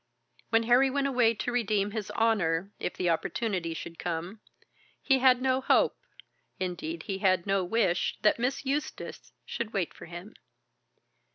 [0.49, 4.39] "When Harry went away to redeem his honour, if the opportunity should come,
[4.99, 5.95] he had no hope,
[6.59, 10.33] indeed he had no wish, that Miss Eustace should wait for him.